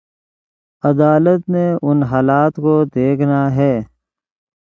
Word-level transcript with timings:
عدالت 0.83 1.41
نے 1.49 1.65
اُن 1.83 2.03
حالات 2.03 2.53
کو 2.55 2.73
دیکھنا 2.95 3.41
ہے 3.55 3.73